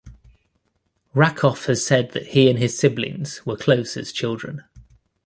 Rakoff 1.13 1.67
has 1.67 1.85
said 1.85 2.13
that 2.13 2.29
he 2.29 2.49
and 2.49 2.57
his 2.57 2.75
siblings 2.75 3.45
were 3.45 3.55
close 3.55 3.95
as 3.95 4.11
children. 4.11 4.63